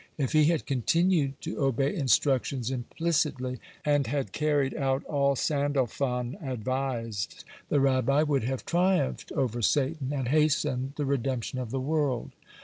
[0.17, 7.43] If he had continued to obey instructions implicitly, and had carried out all Sandalphon advised,
[7.69, 12.31] the Rabbi would have triumphed over Satan and hastened the redemption of the world.